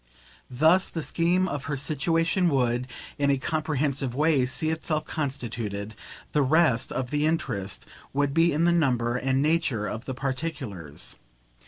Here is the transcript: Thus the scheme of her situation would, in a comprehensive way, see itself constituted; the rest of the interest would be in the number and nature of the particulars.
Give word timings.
Thus 0.49 0.89
the 0.89 1.03
scheme 1.03 1.47
of 1.47 1.65
her 1.65 1.77
situation 1.77 2.49
would, 2.49 2.87
in 3.19 3.29
a 3.29 3.37
comprehensive 3.37 4.15
way, 4.15 4.47
see 4.47 4.71
itself 4.71 5.05
constituted; 5.05 5.93
the 6.31 6.41
rest 6.41 6.91
of 6.91 7.11
the 7.11 7.27
interest 7.27 7.85
would 8.11 8.33
be 8.33 8.51
in 8.51 8.63
the 8.63 8.71
number 8.71 9.15
and 9.15 9.43
nature 9.43 9.85
of 9.85 10.05
the 10.05 10.15
particulars. 10.15 11.17